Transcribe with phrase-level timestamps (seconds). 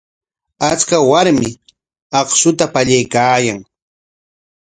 [0.69, 1.47] Achka warmi
[2.19, 3.59] akshuta pallaykaayan.